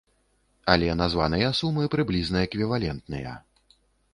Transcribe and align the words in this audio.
Але 0.73 0.87
названыя 1.01 1.51
сумы 1.59 1.83
прыблізна 1.97 2.43
эквівалентныя. 2.49 3.37